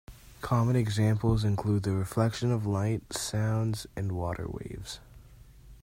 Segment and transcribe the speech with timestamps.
[0.41, 4.99] Common examples include the reflection of light, sound and water waves.